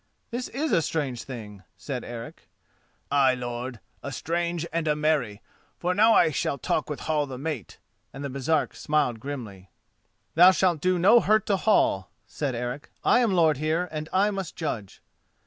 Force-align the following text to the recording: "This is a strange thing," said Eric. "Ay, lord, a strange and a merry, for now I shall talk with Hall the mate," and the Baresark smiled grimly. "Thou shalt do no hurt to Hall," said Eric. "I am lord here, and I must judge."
"This 0.31 0.47
is 0.47 0.71
a 0.71 0.81
strange 0.81 1.21
thing," 1.25 1.61
said 1.77 2.03
Eric. 2.03 2.49
"Ay, 3.11 3.35
lord, 3.35 3.79
a 4.01 4.11
strange 4.11 4.65
and 4.73 4.87
a 4.87 4.95
merry, 4.95 5.43
for 5.77 5.93
now 5.93 6.15
I 6.15 6.31
shall 6.31 6.57
talk 6.57 6.89
with 6.89 7.01
Hall 7.01 7.27
the 7.27 7.37
mate," 7.37 7.77
and 8.11 8.23
the 8.23 8.29
Baresark 8.31 8.75
smiled 8.75 9.19
grimly. 9.19 9.69
"Thou 10.33 10.49
shalt 10.49 10.81
do 10.81 10.97
no 10.97 11.19
hurt 11.19 11.45
to 11.45 11.55
Hall," 11.55 12.09
said 12.25 12.55
Eric. 12.55 12.89
"I 13.03 13.19
am 13.19 13.33
lord 13.35 13.57
here, 13.57 13.87
and 13.91 14.09
I 14.11 14.31
must 14.31 14.55
judge." 14.55 15.03